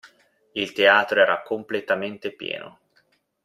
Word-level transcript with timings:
Il 0.53 0.71
teatro 0.73 1.21
era 1.21 1.43
completamente 1.43 2.31
pieno! 2.33 2.79